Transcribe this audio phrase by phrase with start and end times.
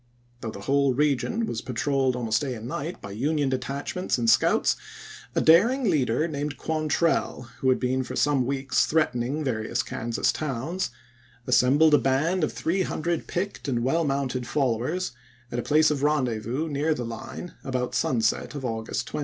[0.39, 4.75] Though the whole region was patrolled almost day and night by Union detachments and scouts,
[5.35, 10.89] a daring leader named Quantrell, who had been for some weeks threatening various Kansas towns,
[11.45, 15.11] assembled a band of three hundred picked and well mounted followers
[15.51, 19.19] at a place of rendezvous near the line, about sunset of August 20.